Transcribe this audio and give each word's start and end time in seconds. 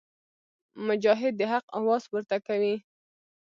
مجاهد 0.87 1.33
د 1.37 1.41
حق 1.51 1.65
اواز 1.79 2.03
پورته 2.11 2.37
کوي. 2.47 2.75